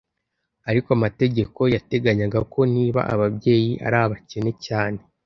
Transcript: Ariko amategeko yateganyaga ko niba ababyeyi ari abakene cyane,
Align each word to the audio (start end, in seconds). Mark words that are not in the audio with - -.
Ariko 0.69 0.89
amategeko 0.97 1.59
yateganyaga 1.75 2.39
ko 2.53 2.59
niba 2.73 3.01
ababyeyi 3.13 3.71
ari 3.85 3.97
abakene 4.03 4.51
cyane, 4.65 4.99